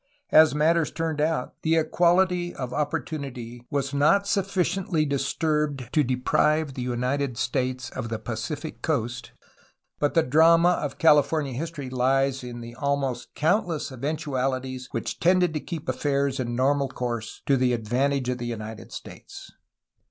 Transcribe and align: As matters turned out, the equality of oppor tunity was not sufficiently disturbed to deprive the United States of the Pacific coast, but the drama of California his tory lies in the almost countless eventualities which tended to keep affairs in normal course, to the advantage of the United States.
As 0.31 0.55
matters 0.55 0.89
turned 0.89 1.21
out, 1.21 1.53
the 1.61 1.75
equality 1.75 2.55
of 2.55 2.71
oppor 2.71 3.05
tunity 3.05 3.59
was 3.69 3.93
not 3.93 4.25
sufficiently 4.25 5.05
disturbed 5.05 5.93
to 5.93 6.03
deprive 6.03 6.73
the 6.73 6.81
United 6.81 7.37
States 7.37 7.91
of 7.91 8.09
the 8.09 8.17
Pacific 8.17 8.81
coast, 8.81 9.33
but 9.99 10.15
the 10.15 10.23
drama 10.23 10.69
of 10.81 10.97
California 10.97 11.53
his 11.53 11.69
tory 11.69 11.91
lies 11.91 12.43
in 12.43 12.61
the 12.61 12.73
almost 12.73 13.35
countless 13.35 13.91
eventualities 13.91 14.87
which 14.89 15.19
tended 15.19 15.53
to 15.53 15.59
keep 15.59 15.87
affairs 15.87 16.39
in 16.39 16.55
normal 16.55 16.89
course, 16.89 17.43
to 17.45 17.55
the 17.55 17.71
advantage 17.71 18.27
of 18.27 18.39
the 18.39 18.45
United 18.47 18.91
States. 18.91 19.51